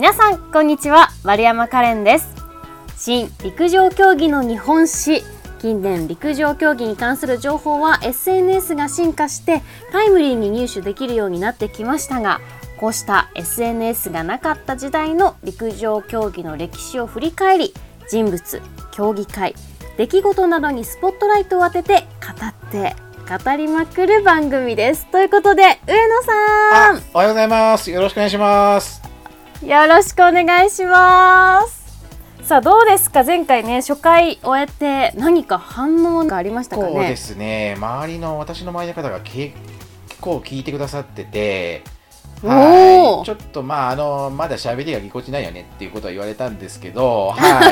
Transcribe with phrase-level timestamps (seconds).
[0.00, 1.10] 皆さんこんにちは。
[1.24, 2.34] 丸山カレンです。
[2.96, 5.22] 新陸上競技の日本史。
[5.60, 9.60] 近年陸上競技に関する情報は SNS が進化して
[9.92, 12.40] タイムリーに入手できるようになってきましたが
[12.78, 17.74] こうした SNS がなかった時代の陸上競技の歴史を振り返り
[18.08, 18.62] 人物
[18.92, 19.54] 競技会
[19.98, 22.96] 出来事などにスポットライトを当てて語って
[23.28, 25.06] 語りまくる番組です。
[25.12, 27.02] ということで上野さん。
[27.12, 27.90] おはようございます。
[27.90, 28.99] よろしくお願いします。
[29.62, 31.80] よろしくお願いします。
[32.42, 33.24] さあどうですか？
[33.24, 36.92] 前回ね初回終えて何か反応がありましたかね？
[36.92, 37.74] そうですね。
[37.76, 39.54] 周りの私の周りの方が結
[40.18, 41.84] 構聞いてくださってて
[42.42, 47.70] はい、ちょっとまああのまだ喋りがぎこちないよねっていうことは言われたんですけど、は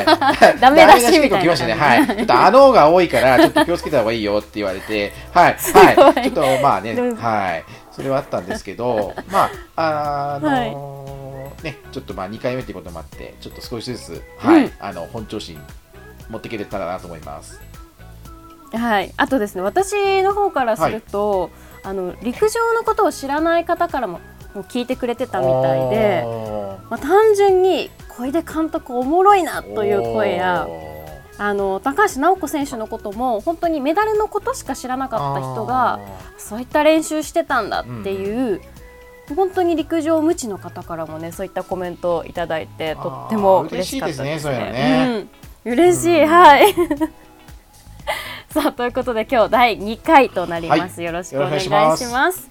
[0.55, 10.98] い、 ダメ出しみたいな、ね、はい、ちょっとあのが多いからちょっと気をつけた方がいいよって言われて、はい、 はい、ちょっとまあね、はい、それはあったんですけど、まああのーはい、
[11.63, 15.59] ねちょっとまあ2回目っていうこともあってちょっと少しずつ、はい、うん、あの本調子に
[16.29, 17.59] 持っていけたらなと思います。
[18.71, 21.49] はい、あとですね私の方からすると、
[21.83, 24.19] あの陸上のことを知らない方からも
[24.53, 26.23] も聞いてくれてたみたいで
[26.89, 30.67] まあ、単純に小出監督おもろいなという声や
[31.37, 35.99] あの高橋尚子選手のことも本当にメダルのことしか知らなかった人が
[36.37, 38.61] そういった練習してたんだっていう、うん、
[39.35, 44.49] 本当に陸上無知の方からもねそういったコメントをいただいてとっても嬉しかったですね。
[44.49, 45.27] 嬉しい、ね
[45.65, 46.73] うん、嬉しい、はい。
[48.49, 52.49] さあということで今日第2回となります、はい、よろしくお願いします。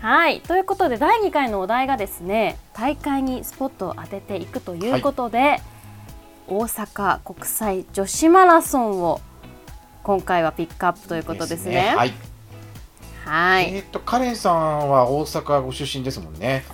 [0.00, 0.40] はい。
[0.40, 5.62] ということで第2回のお題がですね大会にスポットを当てていくということで、はい、
[6.48, 9.20] 大阪国際女子マラソンを
[10.02, 11.64] 今回はピックアップということですね。
[11.64, 11.94] すね。
[11.94, 12.12] はい、
[13.30, 16.64] はい、えっ、とカレンさんは大阪ご出身ですもんね。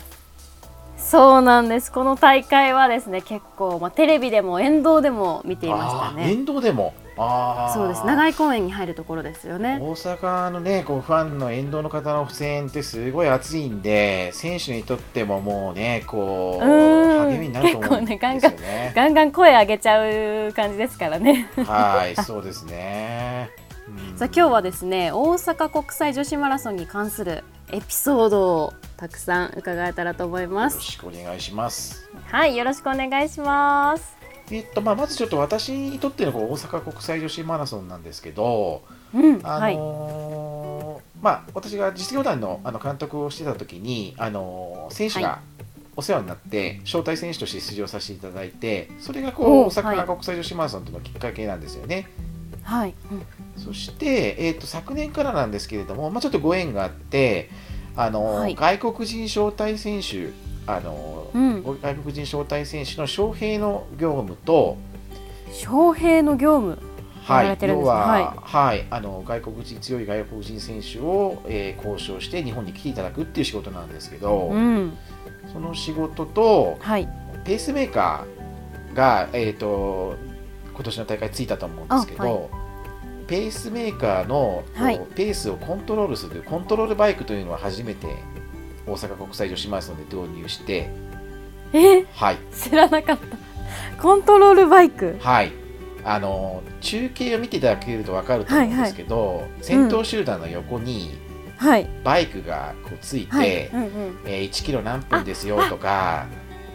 [0.96, 1.92] そうなんです。
[1.92, 6.30] この大会はですね結構、まあ、テレビでも沿道でも見ていましたね。
[6.30, 6.94] 沿道でも？
[7.18, 8.06] あそうです。
[8.06, 9.78] 長井公園に入るところですよね。
[9.82, 18.20] 大阪のねこうファンの沿道の方の声援ってすごい熱いんで選手にとってももうねこう励みになると思うんですよね。
[18.20, 18.52] ガンガン
[18.94, 20.00] ガンガン声上げちゃ
[20.48, 21.50] う感じですからね。
[21.66, 23.65] はいそうですね、うん、
[24.16, 30.74] さあ今日はですね大阪国際女子マラソンに関するエピソードをたくさん伺えたらと思います。
[30.74, 32.10] よろしくお願いします。
[32.26, 34.16] はいよろしくお願いします。
[34.50, 38.82] えっとまあ、まずちょっと私にとっての大阪国際女子マラソンなんですけど、
[39.12, 45.40] うんあのー、まあ、私が実業団のあの監督をしてた時に、あのー、選手が
[45.96, 52.08] お世話になって、招待選手として出場させていただいてそれがこう大阪国際女子マラソンとのきっかけなんですよね。
[52.62, 57.50] はい、うん、そして、えーと、昨年からなんですけれども、まあ、ちょっとご縁があって、
[57.96, 60.30] あのーはい、外国人招待選手
[60.66, 64.76] あの、うん、外国人招待選手の招聘の業務と
[65.48, 66.78] 招聘の業務？
[67.22, 74.96] はい、要は、はい、はい、あの外国人強い外国人選手を、えー、交渉して日本に来ていただくっていう仕事なんですけど、うん、
[75.52, 77.08] その仕事と、はい、
[77.44, 80.14] ペースメーカーが、えーと、
[80.72, 82.48] 今年の大会ついたと思うんですけど、はい、
[83.26, 84.64] ペースメーカーの、
[85.14, 88.06] ペースをコントロールするコントロールバイクというのは初めて
[88.86, 90.90] 大阪国際女子マラソンで導入して
[91.72, 92.04] え？
[92.12, 94.02] はい、知らなかった。
[94.02, 95.16] コントロールバイク？
[95.20, 95.52] はい。
[96.04, 101.18] あの中継を見ていただけると分かると思うんですけど、はいはい、先頭集団の横に、
[101.56, 103.66] はい、バイクがこうついて、はい。
[103.66, 106.26] うんうん、えー、1キロ何分ですよとか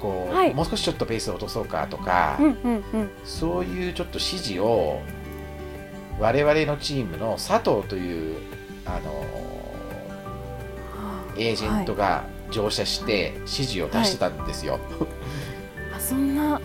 [0.01, 4.99] こう、はい、もう少しちょっとペースを落とそうかとか、うんうんうん、そういうちょっと指示を
[6.19, 8.37] 我々のチームの佐藤という
[8.85, 9.25] あの
[11.37, 14.73] エージェントが乗車して指示を出してたんですよ。
[14.73, 14.81] はい、
[15.95, 16.59] あそんな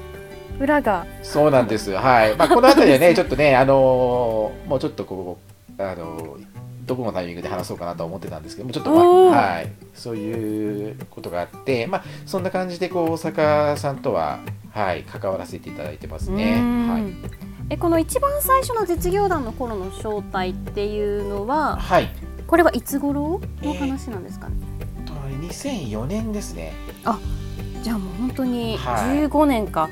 [0.58, 1.92] 裏がそうなんです。
[1.92, 2.36] はい。
[2.36, 5.38] まあこの辺りはね ちょっとねあのー、もうちょっとこ
[5.78, 6.44] うあのー、
[6.86, 14.40] どこのタイミングで話そうかなと思ってたんですけどもちょっとまあはいそういうことがあってまあそんな感じでこう大阪さんとは
[14.72, 16.54] はい関わらせていただいてますね。
[16.88, 17.55] はい。
[17.68, 22.08] えこの一番最初の実業団の頃の招待っていうのは、はい、
[22.46, 24.54] これはいつ頃の話なんですかね、
[25.28, 26.72] えー、2004年ですね。
[27.04, 27.18] あ
[27.82, 29.88] じゃあもう本当に15年か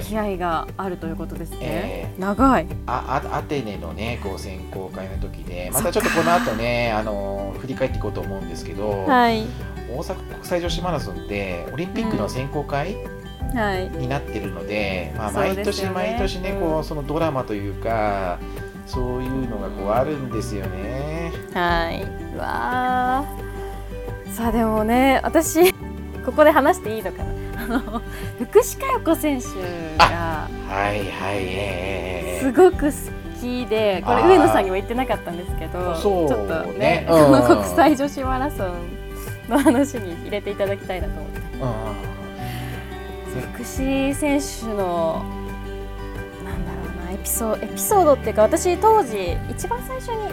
[0.00, 2.66] 付き合いがあるということですね、はいえー、長い。
[2.86, 9.46] ああアテネのねこう選考会の時でまたちょっとこの後ねあの振り返っていこうと思うんですけど、はい、
[9.90, 13.17] 大阪国際女子マラソンってオリンピックの選考会、うん、はい、
[13.54, 18.38] になってるので、まあ、毎年毎年ね、こうそのドラマというか
[18.86, 21.32] そういうのがこうあるんですよね。
[21.54, 22.36] はい。
[22.36, 23.24] わ
[24.32, 25.72] さあでもね私
[26.24, 27.38] ここで話していいのかな。
[27.66, 28.02] の
[28.38, 29.46] 福士加代子選手
[29.98, 32.92] がはいはいすごく好
[33.40, 42.07] きでこれ上野さんにも言ってなかったんですけどちょっとね、うん、国際女子マラソンの話に入れていただきたいなと思って。
[43.52, 45.24] 福士選手の
[46.44, 50.32] なんだろうなエピソエピソードっていうか私当時一番最初に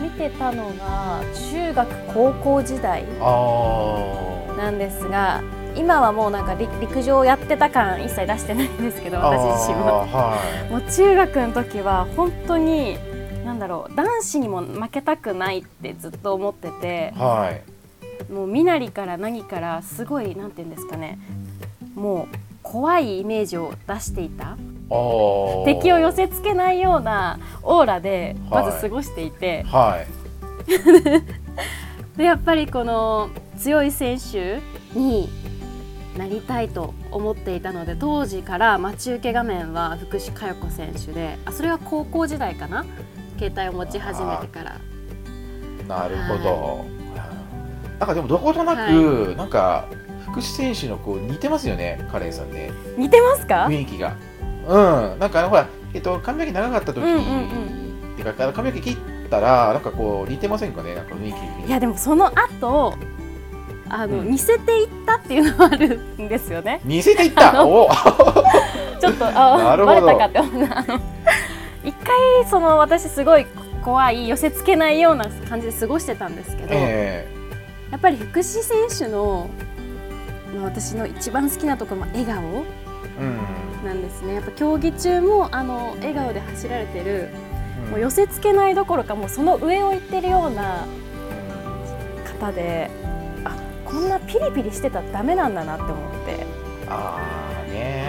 [0.00, 3.04] 見てたのが中学高校時代
[4.56, 5.42] なんですが
[5.74, 12.98] 今はもうなんか陸上やってた感一切出してないんですけど私自身は、はい、もう中学の時は本当に
[13.44, 17.58] なんだろう男子にも負けたくないってずっと思ってて、は
[18.28, 21.18] い、もう身なりから何からすごいなんて言うんですかね
[21.94, 24.56] もう怖いイメージを出していた。
[25.64, 30.06] 敵を寄せつけないようなオーラでまず過ごしていて、はい、
[32.18, 34.60] でやっぱりこの強い選手
[34.94, 35.30] に
[36.18, 42.84] なりたいと思っていたので当時から待ち受け画面は福士加代子選手であそれは高校時代かな？
[43.38, 44.78] 携帯を持ち始めてから。
[45.88, 49.86] なるほど、はい、なんかでもどことなく、はい、なんか
[50.32, 54.16] 福士選手のこう似てますよねカレンさんね似てますか雰囲気が
[54.66, 61.32] うんなんかほら、えっと、髪の毛長かった時、うんうんうん、ってか髪の毛切ったらなんかこう似てませんかねなんか雰囲
[61.62, 62.96] 気いやでもその後
[63.88, 66.80] あの、うん、似せていったっていうのはあるんですよね。
[66.84, 67.90] 似せていったお
[68.98, 71.00] ちょっとあバレたかって思うあの
[71.84, 73.46] 一回その私すごい
[73.84, 79.50] 怖い寄せつけないような感じで過ごしてたんですけど、えー、やっぱり福士選手の
[80.60, 82.64] 私の一番好きなところも笑顔。
[83.84, 87.28] なんですね、やっぱ競技中もあの笑顔で走られてる、
[87.86, 90.86] うん、もう寄せつけないどころかもうその上を行ってるような
[92.40, 92.90] 方で
[93.84, 96.46] こんなピリピリしてたらダメなんだなって思って。
[96.88, 97.20] あ
[97.66, 98.06] あね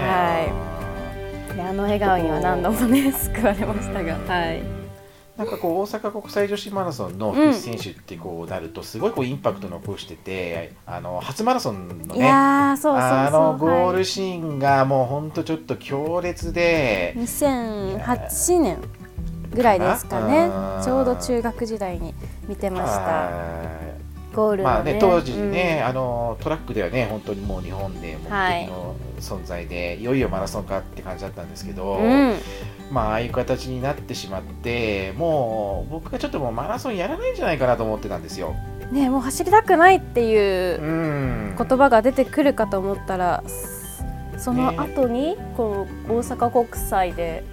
[1.50, 1.56] はい。
[1.56, 4.83] であの笑顔には何度もね救われましたが、はい
[5.38, 12.76] なんかこう大阪国際女子マラソンの福士選手ってこうなるとすごいこうインパクト残してて、あの初マラソンのねあ
[13.32, 18.78] のゴールシーンがもう本当ちょっと強烈で2008年
[19.52, 20.52] ぐらいですかね。
[20.84, 22.14] ちょうど中学時代に
[22.48, 23.32] 見てました。
[24.36, 32.36] ゴール、ね、まあね当時ね、うん、あのトラックではね本当にもう日本で目的の存在で、はい、いよいよマラソンかって感じだったんですけど、うん、
[32.92, 38.56] まあああいう形になってしまってもう僕がちょっともうマラソンやらないんじゃないかなと思ってたんですよ。
[38.92, 43.44] ねもう走りたくないっていう言葉が出てくるかと思ったら、
[44.38, 47.44] その後にこの大阪国際で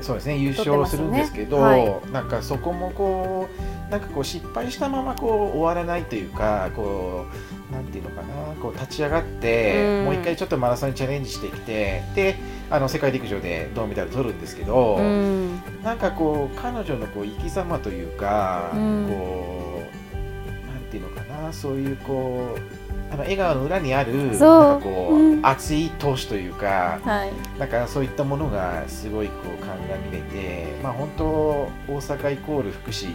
[0.00, 7.26] そうですね優勝するんですけど、ねはい、なんかそこもこうなんかこう失敗したままこう終わらないというかこ
[7.70, 12.34] うなんていうのかなこう立ち上がって、うん、もう一回ちょっとマラソンにチャレンジしてきてで
[12.70, 19.82] あの世界陸上で銅メダル取るんですけど、うん、なんかこう彼女のこう生き様というか、うん、こ
[20.12, 33.14] うなんていうのかなそういうこうあの笑顔の裏にあるなんかこう、うん、熱い闘志というか、はい、なんかそういったものがすごいこう鑑みれて、まあ、本当大阪イコール福祉、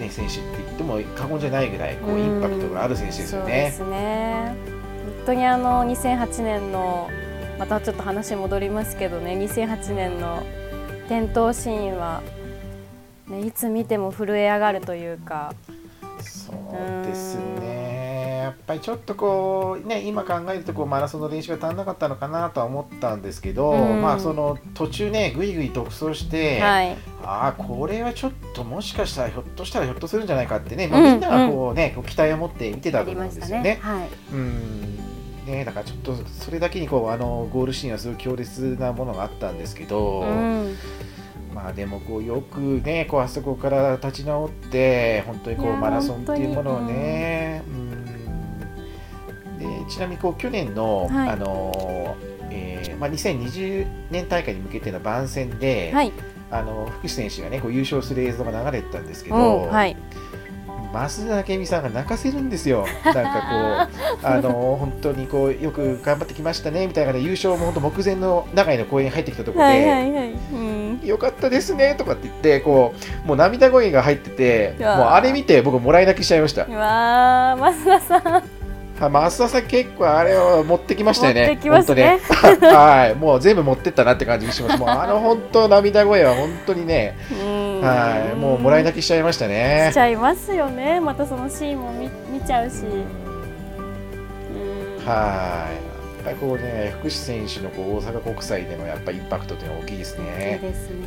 [0.00, 3.70] ね、選手って言っても過言じゃないぐらいこうインパクトがある選手ですよね。
[3.76, 4.56] そうですね
[5.18, 7.10] 本当にあの2008年の
[7.58, 10.42] またちょっと話戻りますけどね2008年の
[11.06, 12.22] 転倒シーンは、
[13.28, 15.54] ね、いつ見ても震え上がるというか。
[16.20, 17.69] そうですね
[18.50, 33.62] やっぱりちょっとこうね今考えるとこうマラソンの練習が足んなかったのかなとは思ったんですけど、うん、まあその途中ねぐいぐい独走して、はい、ああこれはちょっともしかしたらひょっとしたらひょっとするんじゃないかってね、まあ、みんながこうね、うん、期待を持って見てたと思うんですよね。
[33.62, 33.78] ね。
[33.80, 34.98] はい、うん。
[35.46, 40.76] ね、だからちょっとそれだけにこうあのゴールシーンはすごい強烈なものがあったんですけど、うん、
[41.54, 48.09] まあでもこうよくねこうあそこから立ち直って本当にこうマラソンっていうものをね、うん
[49.60, 52.16] でちなみにこう去年の、はい、あの
[52.52, 56.12] えーまあ、2020年大会に向けての番宣で、はい、
[56.50, 59.36] あの福士選手が、ね、こう優勝する映像が流れてたんですけど、
[59.68, 59.96] はい、
[60.92, 63.88] 増田明美さんが泣かせるんですよ、 なんか
[64.20, 70.32] こう、あの本当にこうよく頑張ってきましたねみたいな優勝も本当目前の長井の公園に入ってきたところで、はいはいはい。
[70.52, 76.64] うん、よかったですねとかって言ってこうもう涙声が入っててもうあれ見て僕もらい泣きしちゃいました。
[76.64, 78.59] うわ増田さん
[79.08, 81.46] 増田さん結構あれを持ってきましたよね。
[81.46, 82.20] 持ってきますね。
[82.60, 84.78] はい、もう全部持ってったなって感じがします。
[84.78, 87.16] もうあの本当涙声は本当にね、
[87.82, 89.88] はい、もうもらい泣きしちゃいましたね。
[89.90, 91.00] しちゃいますよね。
[91.00, 92.84] またそのシーンも見見ちゃうし。
[95.06, 95.89] はい。
[96.22, 100.60] ぱりこうね福士選手のこう大阪国際でのやっぱインパクトというのは大きいですね。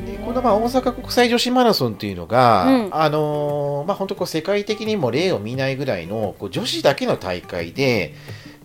[0.05, 8.13] で、ね、このまあ大阪国際女子マラソンっていうのが、うん、あのー、まあ本当こう世界的にも例を見ないぐらいのこう女子だけの大会で、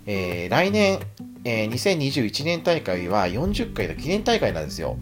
[0.06, 1.00] えー、来年、
[1.44, 4.96] えー、2021年大会は40回の記念大会なんですよ。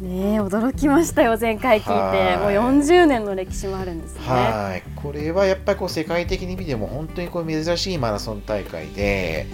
[0.00, 2.36] ね驚きましたよ前回聞いて。
[2.38, 4.20] もう40年の歴史もあるんですね。
[4.26, 4.82] はい。
[4.96, 9.46] これはやっぱりこう世界的に見ても本当にこう珍しいマラソン大会で、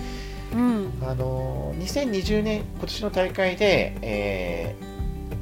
[0.53, 4.77] うん、あの2020年今年の大会で、え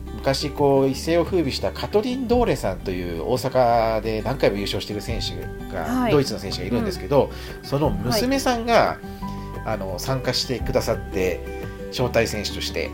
[0.09, 7.31] ー、昔こう一世を風靡したカトリン・ドーレさんという大阪で何回も優勝している選手が、はい、ドイツの選手がいるんですけど、
[7.63, 8.99] うん、その娘さんが、はい、
[9.67, 11.41] あの参加してくださって
[11.91, 12.91] 招待選手として。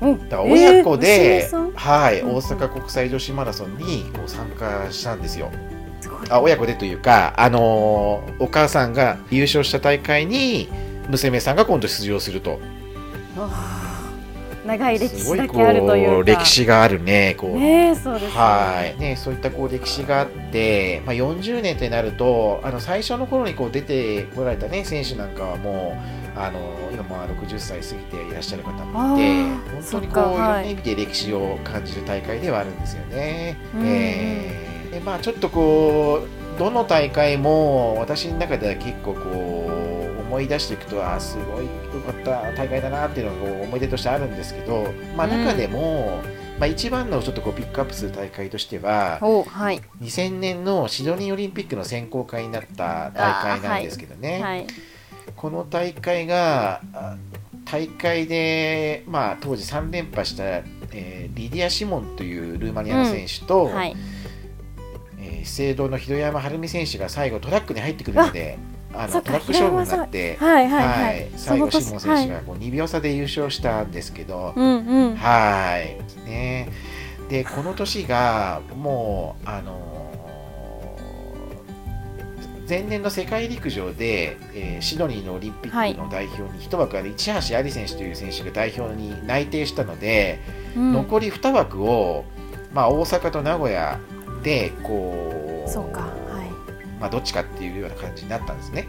[0.00, 5.50] だから親子で、えー、はい、大阪国際女子マラソンにこう参加したんですよ。
[6.28, 10.68] あ親子でというか、あのー、お母さんが優勝した大会に
[11.08, 12.60] 娘さんが今度出場すると。
[14.66, 19.00] 長い歴史だけあるという歴史があるねこう、ね、そうです、ね、はい。
[19.00, 25.96] ねそういったこう歴史があって、まあ、40年ってなるとあの最初の頃にこう出てこられたね選手なんかはも
[26.36, 33.56] うあの今まあ60歳過ぎていらっしゃる方もいて本当にこう、い、ろんな意味で歴史を感じる大会ではあるんですよね。
[33.76, 39.65] えー、でまあちょっとこうどの大会も私の中では結構こう
[40.26, 54.42] 思い出していくとあすごい良かった大会だなっていうのが思い出としてあるんですけど、まあ、中でも、うん、まあ、一番のちょっとこうピックアップする大会としては、はい、2000年のシドニーオリンピックの選考会になった大会なんですけどね。
[54.42, 54.66] はい
[55.34, 56.80] この大会が
[57.64, 60.44] 大会で、まあ、当時3連覇した、
[60.92, 63.96] えー、リディア・シモンというルーマニアの選手と、うんはい、
[65.18, 68.58] えー、資生堂の広山晴美選手が最後トラックに入ってくるので。
[68.98, 76.26] あのトラック勝負になって、はいはいはい、最後、シモン選手がこう2秒差で優勝したんですけど、はい。
[76.28, 76.70] ね、
[77.28, 79.96] でこの年がもうあの
[82.68, 90.40] 前年の世界陸上で、えー、シドニーのオリンピックの代表に一枠ある市橋有選手という選手が代表に内定したので、
[90.76, 92.24] うん、残り2枠を、
[92.72, 94.00] まあ、大阪と名古屋
[94.42, 96.15] でこうそうか、はい
[97.00, 98.88] まあ、どっちかっていうような感じになったんですね。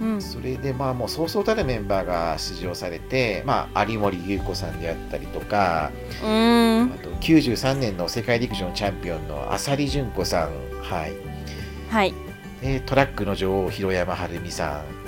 [0.00, 5.92] うん、それでまあもうそうそうたるメンバーが出場されて、まあ、有森裕子さんであったりとか、
[6.24, 11.12] うん、あと93年の世界陸上のチャンピオンの浅利純子さん、はい、
[11.90, 12.14] はい、
[12.62, 15.00] えー、トラックの女王広山晴美さん。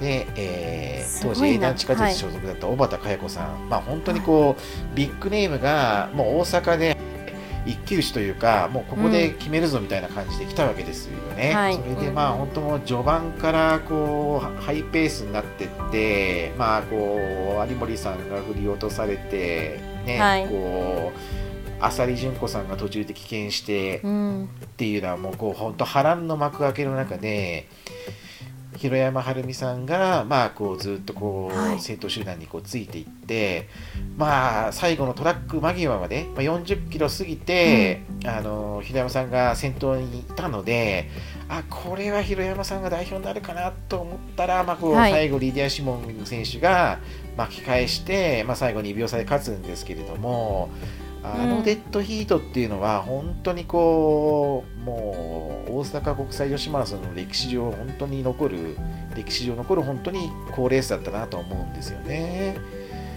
[0.00, 6.96] で、えー、当時英断地下鉄所属だった小畑佳代子さん、はい、まあ本当にこうビッグネームがもう大阪で
[7.66, 11.54] 一騎打ちというかもうここで決めるぞみたいな感じで来たわけですよね。
[11.76, 27.66] うん、それでまあ本当も序盤からこうハイペースになってってまあこう有森さんが振り落とされてね、はい、こう浅利純子さんが途中で棄権してっていうのはもうこう本当波乱の幕開けの中で
[28.76, 33.68] 広山晴美さんがまあこうずっとこう集団にこうついていって
[34.16, 41.08] まあ最後のトラック間際まで、まあ、40キロ過ぎて、あの広山さんが先頭にいたので
[41.48, 46.98] あこれは広山さんが代表になるかなと思ったら、まあ、こう最後リディア・シモン選手が
[47.36, 50.70] 巻き返して、まあ、最後2秒差で勝つんですけれども。
[51.24, 58.76] あのデッドヒートっていうのは本当にこうもう大阪国際女子マラソンの歴史上本当に残る
[59.16, 62.58] 歴史上残る本当に好レースだったなと思うんですよね。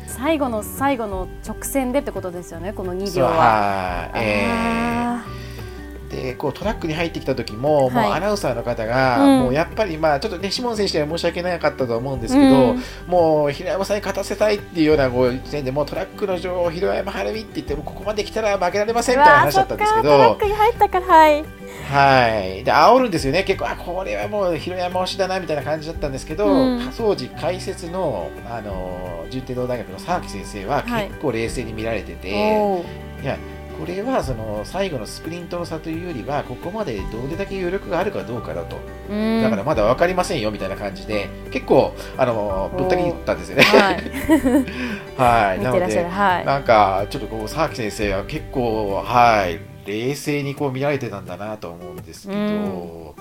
[0.07, 3.31] 最後の最後の直線でってことですよねこの2秒は。
[3.31, 4.87] はえー
[6.17, 21.45] でこうトラックに入ってきた時も、もうアナウンサーの方が、もうやっぱり、まあ、ちょっとね、シモン選手には申し訳なかったと思うんですけど、うん、もう平山さんに勝たせたいっていうようなこう時点でもうトラックの女王、広山晴美って言っても、ここまで来たら負けられませんみたいな話だったんですけど、トラックに入ったから、はい。
[21.87, 32.83] はい、で煽るんですよね、結構、あこれはもう広山推しだなみたいな感じだったんですけど、うん、当時、解説のあの順天堂大学の沢木先生は結構冷静に見られてて、は
[33.21, 33.37] い、いや
[33.79, 38.77] これはその最後のスプリントの差というよりはここまでどれだけ余力があるかどうかだと。
[39.07, 43.63] だからまだ分かりませんよみたいな感じで結構あのぶった切ったんですよね。
[45.17, 49.59] はい、 なので、はい、なんかちょっとこう佐木先生は結構はい。
[49.87, 53.15] 冷静にこう見られてたんだなと思うんですけど。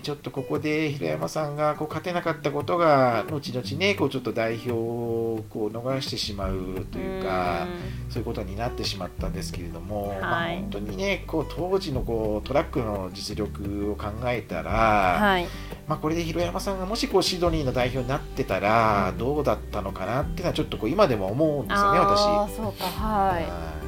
[0.00, 7.66] ね、ちょっとここで平山さんがこう勝てなかったことが後々ねこうちょっと代表をこう逃してしまうというか
[8.08, 15.46] そういうことになってしまったんですけれども、はい、まあ、本当にねこう当時のこうトラックの実力を考えたら、はい、
[15.86, 22.56] まあ、これで広山さんがもしこうシドニーの代表になってたらどうだったのかなっていうのはちょっとこう今でも思うんですよね私。
[22.56, 23.80] そうかはい。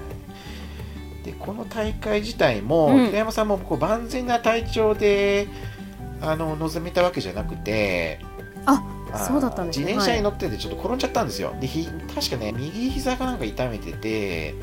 [1.24, 5.46] でこの大会自体も、うん、平山さんもこう万全な体調で
[6.22, 8.20] あの臨めたわけじゃなくて
[8.66, 8.82] あ
[9.26, 14.54] そうだったんです、ね、自転車に乗っててちょっと転んじゃったんですよ、はい、でひ確かね右膝かなんか痛めてて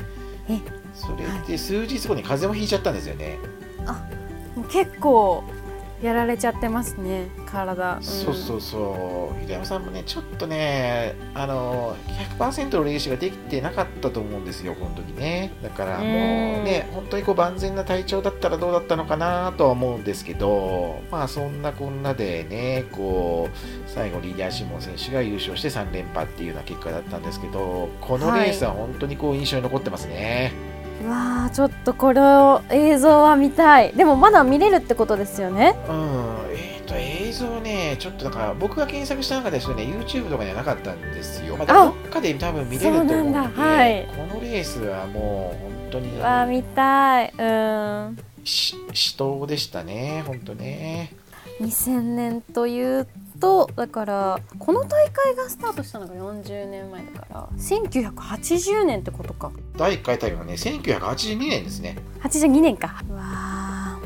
[0.94, 3.38] それで数日後に風邪もひいちゃったんですよね、
[3.86, 4.04] あ
[4.70, 5.44] 結構
[6.02, 9.40] やられちゃってますね体、うん、そうそうそう。
[9.42, 11.94] 平山さんもねちょっとねあの
[12.38, 15.52] 100%の練習ができてなかったと思うんですよこの時ね。
[15.62, 30.69] だからもうね本当にこう万全な体調だったらどうだったのかなとは思うんですけどまあそんなこんなでねこう最後リーダーシモン選手が優勝して3連覇っていうような結果だったんですけどこのレースは本当にこう印象に残ってますね、はい
[31.06, 33.92] わあちょっとこの映像は見たい。
[33.92, 35.76] でもまだ見れるってことですよね。
[35.88, 36.30] うん。
[36.52, 47.32] えっ、ー、と映像ねちょっとだから僕が検索した中ですとね YouTube とかにはなかったんですよ、まあ、どっかで多分見れると思うんではい、このレースはもう本当にわあ見たい。
[47.36, 48.18] うん。
[48.44, 48.76] 死
[49.16, 51.12] 闘でしたね本当ね。
[51.60, 53.06] 2000年という
[53.40, 59.50] とだからこの大会がスタートしたのが40年前だから1980年ってことか。
[59.76, 61.96] 第1回大会はね1982年ですね。
[62.20, 63.02] 82年か。
[63.08, 63.98] うわ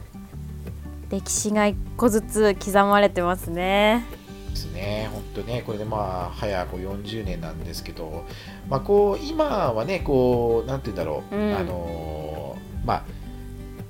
[1.10, 4.04] 歴史が一個ずつ刻まれてますね。
[4.50, 5.10] ですね。
[5.12, 8.24] 本当ねこれでまあ早く40年なんですけど
[8.68, 13.04] まあこう今はねこうなんて言うんだろう、うん、あのまあ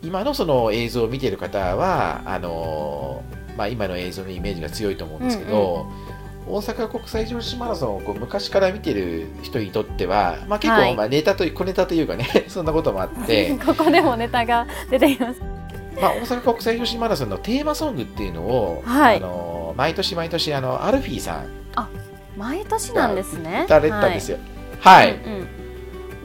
[0.02, 3.22] 今のその映像を見ている方はあの
[3.56, 5.88] まあ、今の映像のイメージが強いと思うんですけど、
[6.48, 13.56] うんうん、大阪国際女子マラソンをこう昔から見てる人にとっては、まあ、結構まあネタと、はい、小ネタというかね そんなこともあって。
[13.64, 15.40] ここでもネタが 出ています。
[16.00, 21.46] まあ、大阪国際女子マラソンのテーマソングっていうのを、はい、あの毎年毎年あのアルフィーさん。
[21.76, 21.88] あ
[22.36, 23.62] 毎年なんですね。
[23.66, 24.38] 歌われてたんですよ。
[24.80, 25.16] はい、はい。
[25.24, 25.48] うん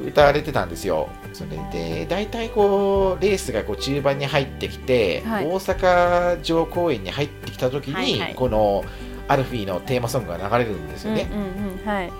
[0.02, 8.84] うん、歌われてたんですよそれで大体こうレースがこう中盤に入ってきて、はい、大阪城公園に入ってきた時に、はいはい、この
[9.28, 11.28] アルフィーのテーマソングが流れるんですよね。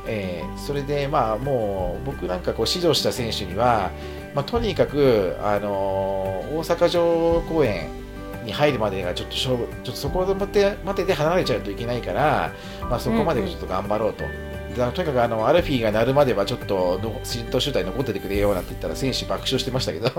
[0.08, 3.92] えそれでまあもう僕なんかこう指導した選手には、
[4.36, 7.90] まあ、とにかく、あのー、大阪城公園
[8.46, 14.24] に入るまでがちょっと勝負ちょっとそこまでまでで離れちゃうといけないから、まあ、そこまでちょっと頑張ろうと。
[14.24, 20.10] うんうんとにかくあのアルフィーが鳴るまではちょっとの浸透集団に残っててくれよなんて言ったら選手爆笑してましたけど。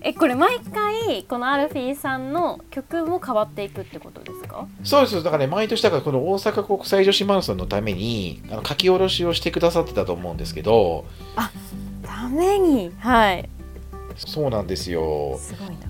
[0.00, 4.68] えこれ毎回このアルフィーさんの曲も変わっていくってことですか？
[4.84, 5.22] そうです。
[5.22, 11.04] だからね毎年だからこの大阪国際女子マラソンのためにあの書き下ろしをしてくださってたと思うんですけど。
[11.34, 11.50] あ
[12.02, 12.92] ために。
[13.00, 13.48] はい。
[14.16, 15.36] そうなんですよ。
[15.38, 15.88] すごいな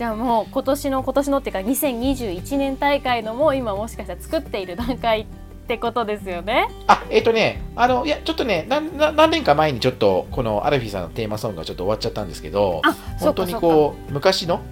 [0.00, 5.26] じゃあもう今年の今年のっていうか2021年大会のも今もしかしたら作っている段階っ
[5.68, 6.70] てことですよね？
[6.86, 12.80] あえっ、ー、とねあのいやちょっとね何何年か前にちょっとこのアルフィーさんのテーマソングがちょっと終わっちゃったんですけど
[13.18, 14.62] 本当にこう昔の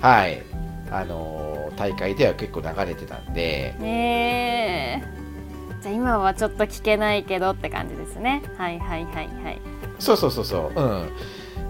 [0.00, 0.40] はい
[0.92, 3.74] あの大会では結構流れてたんで。
[3.80, 5.02] ね
[5.82, 8.40] じゃあ今はちょっと聞けないけどって感じですね。
[8.56, 9.60] はいはいはいはい。
[9.98, 10.80] そうそうそうそう。
[10.80, 11.10] うん。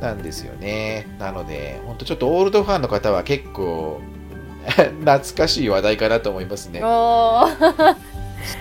[0.00, 1.06] なんですよね。
[1.18, 4.00] なので、本当ちょっとオールドファンの方は結構
[4.66, 6.80] 懐かしい話題かなと思いますね。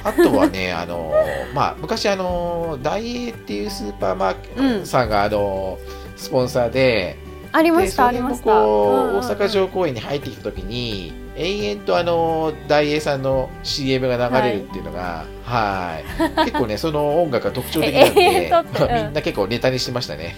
[0.04, 1.13] あとはね、あの
[1.54, 5.78] まあ、昔あの、大英っていうスーパーマーケットさんが、あの
[6.17, 7.17] スポンサーで、
[7.52, 8.62] ありました、ありました。
[8.62, 20.36] 大阪城公園に入ってきたときに、延々とあの大英さんの CM が流れるっていうのが、はい、は い結構ね、その音楽が特徴的なんで、みんな結構ネタにしてましたね。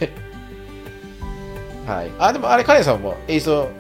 [1.95, 2.11] はい。
[2.19, 3.71] あ、でもあれ、カレンさんも映像送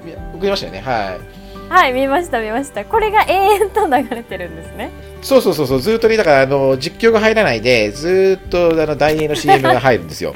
[0.41, 0.81] りましたよね。
[0.81, 1.41] はい。
[1.71, 2.83] はい、見ました、見ました。
[2.83, 4.91] これが永遠と流れてるんですね。
[5.21, 10.33] そうそうそうそう、ずっとね、だから、あの、実況が入らないで、ずっと、あの、大英の CM が入るんですよ。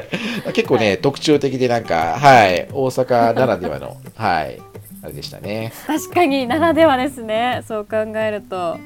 [0.52, 4.60] 結構ね、はい、特徴的で、なんか、はい、大阪ならではの、はい、
[5.02, 5.72] あれでしたね。
[5.86, 7.62] 確かに、ならではですね。
[7.66, 8.76] そう考えると。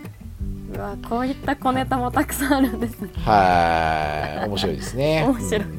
[0.73, 3.09] うわ、こういった小ネタもたくさんあるんですね。
[3.25, 5.25] はい、面白いですね。
[5.27, 5.61] 面白い。
[5.63, 5.78] うん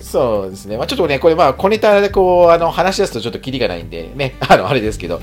[0.00, 0.76] そうですね。
[0.76, 5.20] まあ、ちょっとね、これ、まあ、小ネタでこう、あの、話し出すとちょっとキリがないんで、ね、 あの、あれですけど、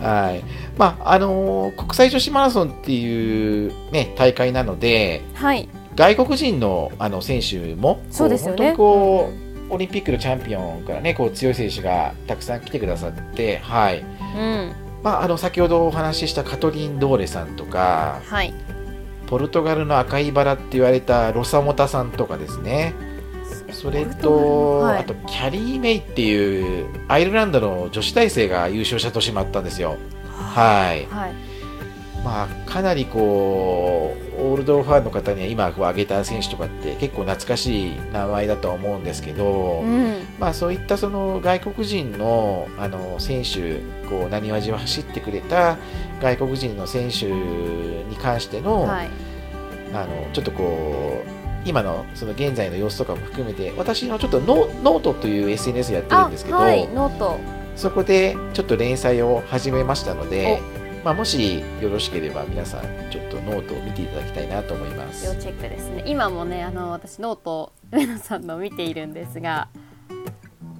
[0.00, 0.44] はい。
[0.76, 5.68] まあ、あのー、国際女子マラソンっていうね、大会なので、はい。
[5.96, 8.56] 外国人のあの選手も、そうですよね。
[8.56, 9.30] 本当にこ
[9.70, 14.04] う、オリンピックのチャンピオンからね、こう、強い選手がたくさん来てくださって、はい。
[14.36, 14.72] うん。
[15.02, 18.54] まあ、あの、先ほどお話ししたカトリン・ドーレさんとか、はい。
[19.26, 22.94] ポルトガルの赤いバラって言われたロサモタさんとかですね。
[23.72, 29.96] それと、はい、あとキャリー・メイっていうアイルランドの女子大生が優勝した年もあったんですよ。
[30.32, 31.32] はい、はい、
[32.24, 45.76] まあ、かなりこうオールドファンの方には今挙げた選手とかって結構懐かしい名前だとは思うんですけど、うん、まあ、そういったその外国人のあの選手こう何わじを走ってくれた
[46.20, 49.10] 外国人の選手に関してのはい、
[49.92, 51.37] あのちょっとこう
[51.68, 57.38] 今のその現在の様子とかも含めて私のちょっとノノートという SNS やってるんですけど、はい、ノート。
[57.76, 60.60] そこでちょっと連載を始めましたので、
[61.04, 65.26] まあ、もしよろしければ皆さんちょっとノートを見ていただきたいなと思います。
[65.26, 66.04] 要チェックですね。
[66.06, 69.68] 今もねあの私ノート上野さんの見ているんですが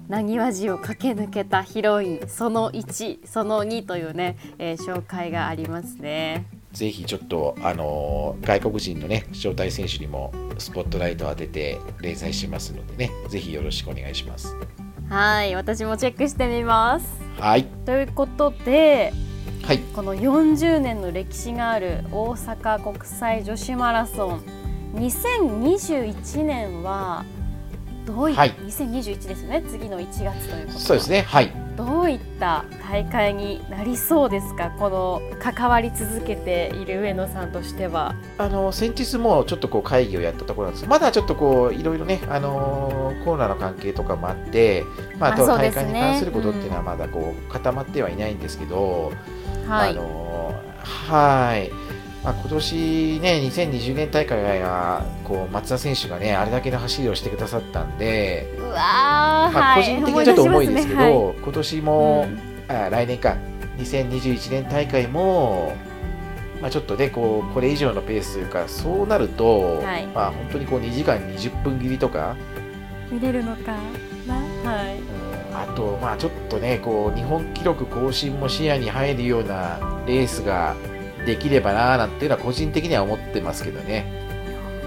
[0.07, 6.47] 浪花路を駆け抜けたヒロインその1その2というね、えー、紹介がありますね。
[6.71, 14.55] ぜひちょっと、あのー、外国人のね招待選手にもスポットライトを当てて連載しますのでねぜひよろしくお願いします。
[15.09, 17.05] はい私もチェックしてみます。
[17.39, 17.65] はい。
[17.85, 19.13] ということで
[19.63, 24.43] はい、この40年の歴史がある大阪国際女子マラソン。
[24.95, 27.23] 2021年は
[28.09, 29.63] どういった、はい、2021ですね。
[29.69, 31.21] 次の1月ということそうですね。
[31.21, 31.51] はい。
[31.77, 34.71] どういった大会になりそうですか？
[34.71, 38.15] この関わり続けている上野さんとしては。
[38.39, 40.89] あの先日もちょっとこう会議をやったところなんです。
[40.89, 44.83] まだちょっとこういろいろねあのコロナの関係とかもあって
[45.19, 49.11] まあ、大会に関することっていうのはまだこう固まってはいないんですけど、
[49.67, 51.88] はい、あのはい
[52.29, 61.25] まあ、今年ね、2020年大会がこう松田選手がね、あれだけの走りをしてくださったんで、まあ、個人的にちょっと重いですけど、はいね。
[61.25, 62.27] はい、今年も、
[62.69, 63.35] うん、あ来年か、
[63.79, 65.75] 2021年大会も、
[66.61, 72.35] まあ、ちょっとねこう、これ以上のペースというか、そうなると、はい、まあ、本当にこう2時間20分切りとか、
[73.09, 73.75] 見れるのか
[74.27, 74.35] な、
[74.71, 74.99] はい、
[75.51, 80.75] あと、まあ、ちょっとねこう日本記録更新も視野に入るようなレースが
[81.25, 84.05] できればななんていうのは個人的には思ってますけどね。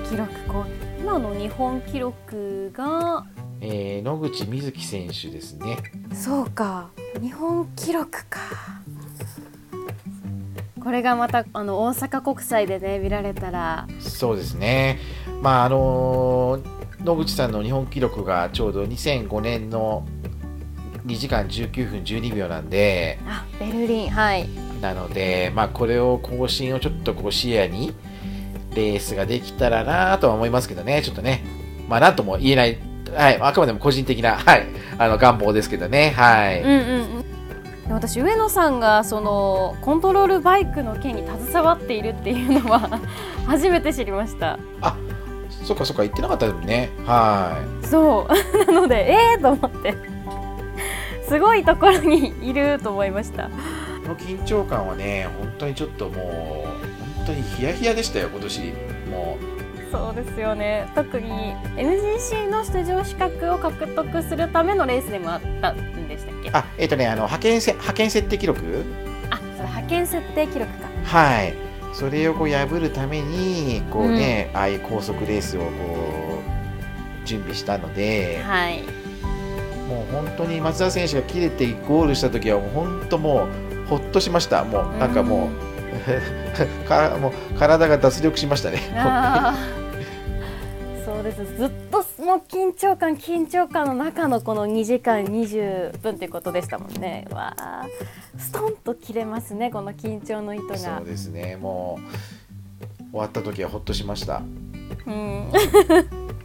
[0.08, 0.66] 記録こ
[1.00, 3.24] 今の日本記録が、
[3.60, 5.76] えー、野口みずき選手ですね。
[6.14, 6.90] そうか
[7.20, 8.40] 日本記録か。
[10.82, 14.98] これがまたあの大阪国際でね見られたらそうですね
[15.40, 16.60] まああの
[17.04, 20.06] 野口さんの日本記録がちょうど2005年の
[21.06, 24.10] 2時間19分12秒なんであベルリン。
[24.10, 24.48] はい。
[24.80, 27.94] なので、まあ、これを更新をちょっとこう視野に
[28.74, 31.02] レースができたらなとは思いますけどね。
[31.02, 31.44] ちょっとね。
[31.88, 32.78] まあなんとも言えない、
[33.14, 34.66] はい、あくまでも個人的な、はい、
[34.98, 36.10] あの願望ですけどね。
[36.16, 37.16] はい、うんうん
[37.88, 37.92] うん。
[37.92, 43.00] 私上野さんがそのコントロールバイクの件に携わっているっていうのは
[43.46, 44.58] 初めて知りました。
[44.80, 44.96] あ
[45.64, 46.02] そっかそっか。
[46.02, 46.90] 言ってなかったでもね。
[47.04, 47.86] はい。
[47.86, 48.66] そう。
[48.72, 50.11] なのでええー、と思って
[51.32, 53.44] すごいところにいると思いました。
[53.44, 53.50] こ
[54.08, 58.60] の緊張感はね本当にちょっともう本当にヒヤヒヤでしたよ今年。
[59.10, 59.90] もう。
[59.90, 60.86] そうですよね。
[60.94, 66.50] 特に MGC の出場資格を獲得するためのレースでもあったんでしたっけ？
[66.52, 68.84] あえっ、ー、とねあの派遣せ派遣設定記録？
[69.30, 70.88] あそれ派遣設定記録か。
[71.04, 71.54] はい。
[71.94, 75.70] それをこう破るためにこうね、うん、ああいう高速レースをこ
[77.22, 78.82] う準備したので、はい、
[79.92, 83.46] もう本当に松田選手が切れてゴールした時はもう本当も
[83.84, 84.64] うほっとしました。
[84.64, 85.50] もうなんかも
[86.84, 88.78] う かもう体が脱力しましたね。
[91.04, 91.44] そうです。
[91.56, 97.26] ずっともう緊張感緊張感の中のこの2時間20分っていうことでしたもんね。
[97.30, 97.86] わあ。
[98.38, 100.76] ストンと切れますねこの緊張の糸が。
[100.78, 101.56] そうですね。
[101.60, 104.42] もう終わった時はほっとしました。
[105.06, 105.52] うん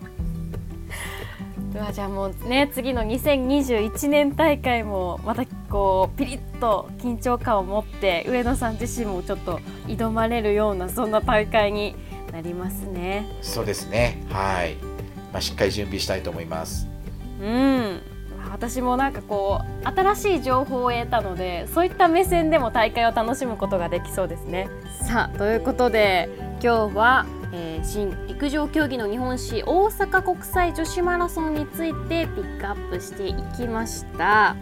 [1.77, 11.95] うわじゃあもうね次の2021年大会もまたこうピリッと緊張感を持って上野さん自身もちょっと挑まれるようなそんな大会に
[12.31, 13.27] なりますね。
[13.41, 14.75] そうですねはい、
[15.31, 16.87] まあ、しっかり準備したいと思います。
[17.41, 18.01] うん
[18.51, 24.67] 私もなんかこう新しい情報を得たのでそういった目線でも大会を楽しむことができそうですね。
[25.03, 26.29] さあということで
[26.63, 34.55] 今日はえー、新陸上競技の日本史大阪国際女子マラソンについてピックアップしていきました。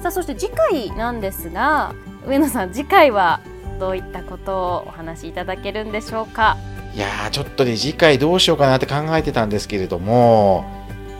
[0.00, 1.94] さあそして次回なんですが
[2.26, 3.40] 上野さん次回は
[3.78, 6.56] どういったことをお話しいただけるんでしょうか？
[6.94, 10.64] いやちょっとね次回どうしようかなって考えてたんですけれども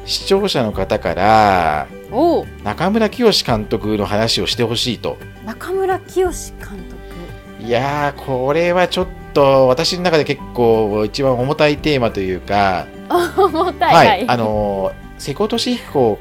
[0.04, 1.86] 視聴者の方から
[2.64, 5.16] 中村清監督の話をしてほしいと。
[5.46, 6.26] 中村清
[6.58, 7.64] 監督。
[7.64, 12.86] いやこれはちょっと私の中で結構一番重たいテーマというか
[13.36, 16.18] 重たい、はい、あの瀬古利彦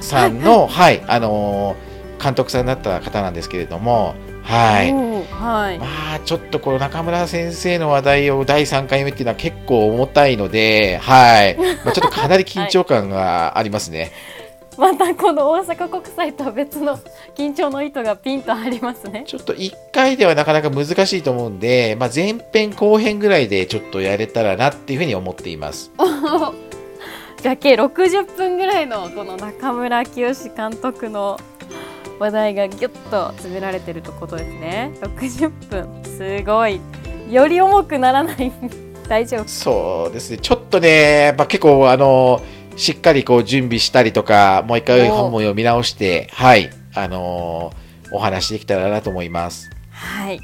[0.00, 14.12] さんの、はい、あのー、監督さんだった方なんですけれども、はい、はい、まあちょっとこの中村先生の話題を第3回目っていうのは結構重たいので、はい、まあ、ちょっとかなり緊張感がありますね。
[14.78, 16.98] またこの大阪国際とは別の
[17.36, 19.24] 緊張の糸がピンとありますね。
[19.26, 25.90] ちょっと1回ではなかなか難しいと思うんで、まあ、前編後編ぐらいでちょっとやれたらなっていうふうに思っています。
[27.42, 31.38] じゃあ計60分ぐらいのこの中村清監督の
[32.18, 34.92] 話題がギュッと詰められてるとことですね。
[35.00, 36.04] 60分。
[36.04, 36.80] すごい。
[37.30, 38.52] より重くならない。
[39.08, 39.48] 大丈夫。
[39.48, 40.38] そうですね。
[40.38, 42.40] ちょっとねやっぱ結構あの
[42.76, 49.70] しっかりこう準備したりとか、もう一回本を読み直して、はい、あのー、お話できたらなと思います。
[49.90, 50.40] はい。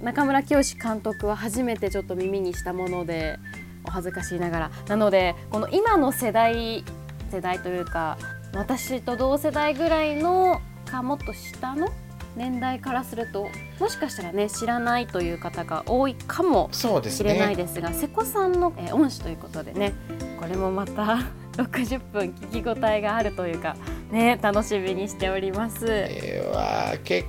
[0.00, 3.38] 中村清監督は初めてちょっと耳にしたもので、
[3.84, 4.70] お恥ずかしいながら。
[4.88, 6.84] なので、この今の世代、
[7.30, 8.18] 世代というか、
[8.54, 11.88] 私と同世代ぐらいのかもっと下の
[12.36, 13.48] 年代からすると
[13.80, 19.94] もしかしたらね知らないという方が多いかもしれないですが、ね、瀬古さんの、え恩師ということでね
[20.38, 21.18] これもまた
[21.56, 23.76] 60分聞き応えがあるというか
[24.10, 25.86] ね楽しみにしております。
[25.88, 27.28] えー、結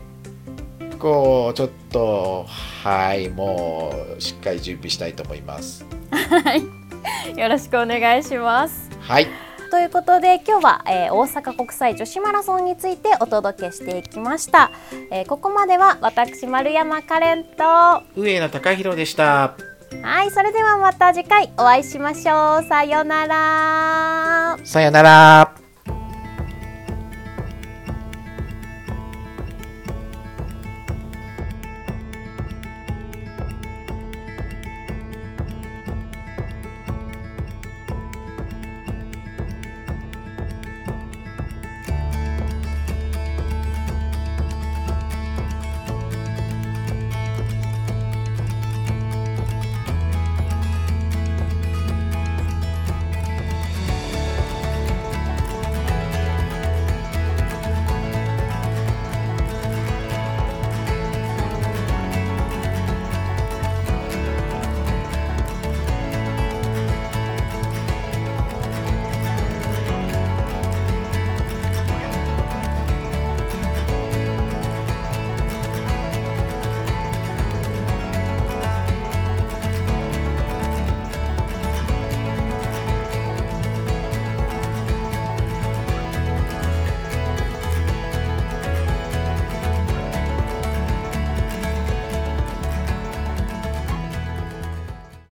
[1.00, 2.46] 構ちょっと
[2.84, 5.86] はいもうしっかり準備したいと思います。
[6.12, 6.78] はい
[7.38, 8.90] よろしくお願いします。
[9.02, 9.28] はい。
[9.70, 14.72] ということで今日は、えー、大阪国際女子マラソンについてお届けしていきました、
[15.12, 19.58] えー、ここまでは私丸山カレンと上野貴弘でした
[20.02, 22.64] はいそれではまた次回お会いしましょう。
[22.64, 24.58] さよなら。
[24.64, 25.67] さよなら。